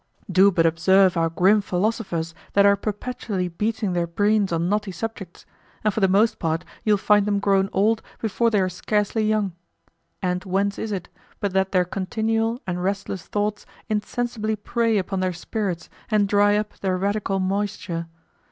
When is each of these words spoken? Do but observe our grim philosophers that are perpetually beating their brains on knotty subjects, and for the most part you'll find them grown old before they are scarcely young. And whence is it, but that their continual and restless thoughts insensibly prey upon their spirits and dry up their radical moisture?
Do 0.31 0.51
but 0.51 0.65
observe 0.65 1.15
our 1.15 1.29
grim 1.29 1.61
philosophers 1.61 2.33
that 2.53 2.65
are 2.65 2.75
perpetually 2.75 3.49
beating 3.49 3.93
their 3.93 4.07
brains 4.07 4.51
on 4.51 4.67
knotty 4.67 4.91
subjects, 4.91 5.45
and 5.83 5.93
for 5.93 5.99
the 5.99 6.07
most 6.07 6.39
part 6.39 6.65
you'll 6.83 6.97
find 6.97 7.27
them 7.27 7.37
grown 7.37 7.69
old 7.71 8.01
before 8.19 8.49
they 8.49 8.61
are 8.61 8.67
scarcely 8.67 9.23
young. 9.25 9.53
And 10.19 10.43
whence 10.43 10.79
is 10.79 10.91
it, 10.91 11.07
but 11.39 11.53
that 11.53 11.71
their 11.71 11.85
continual 11.85 12.63
and 12.65 12.83
restless 12.83 13.27
thoughts 13.27 13.67
insensibly 13.89 14.55
prey 14.55 14.97
upon 14.97 15.19
their 15.19 15.33
spirits 15.33 15.87
and 16.09 16.27
dry 16.27 16.57
up 16.57 16.79
their 16.79 16.97
radical 16.97 17.39
moisture? 17.39 18.07